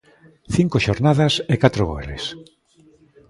[0.55, 2.23] Cinco xornadas e catro goles.